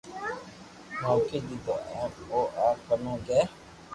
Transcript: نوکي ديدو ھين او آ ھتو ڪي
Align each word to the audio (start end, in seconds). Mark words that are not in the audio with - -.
نوکي 1.01 1.39
ديدو 1.47 1.75
ھين 1.89 2.11
او 2.33 2.41
آ 2.65 2.67
ھتو 2.81 3.11
ڪي 3.27 3.39